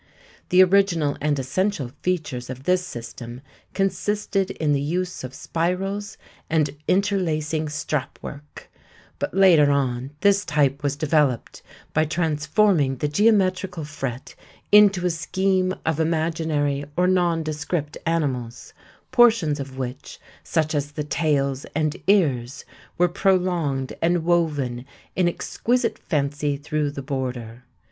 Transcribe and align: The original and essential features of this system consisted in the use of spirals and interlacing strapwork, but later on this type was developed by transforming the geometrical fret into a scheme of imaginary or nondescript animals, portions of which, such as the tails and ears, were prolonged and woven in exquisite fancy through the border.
The 0.49 0.63
original 0.63 1.15
and 1.21 1.37
essential 1.37 1.91
features 2.01 2.49
of 2.49 2.63
this 2.63 2.83
system 2.83 3.41
consisted 3.75 4.49
in 4.49 4.71
the 4.73 4.81
use 4.81 5.23
of 5.23 5.35
spirals 5.35 6.17
and 6.49 6.71
interlacing 6.87 7.67
strapwork, 7.69 8.71
but 9.19 9.35
later 9.35 9.69
on 9.69 10.09
this 10.21 10.43
type 10.43 10.81
was 10.81 10.95
developed 10.95 11.61
by 11.93 12.05
transforming 12.05 12.95
the 12.95 13.07
geometrical 13.07 13.83
fret 13.83 14.33
into 14.71 15.05
a 15.05 15.11
scheme 15.11 15.75
of 15.85 15.99
imaginary 15.99 16.83
or 16.97 17.05
nondescript 17.05 17.95
animals, 18.07 18.73
portions 19.11 19.59
of 19.59 19.77
which, 19.77 20.19
such 20.43 20.73
as 20.73 20.93
the 20.93 21.03
tails 21.03 21.63
and 21.75 21.97
ears, 22.07 22.65
were 22.97 23.07
prolonged 23.07 23.93
and 24.01 24.23
woven 24.25 24.83
in 25.15 25.27
exquisite 25.27 25.99
fancy 25.99 26.57
through 26.57 26.89
the 26.89 27.03
border. 27.03 27.65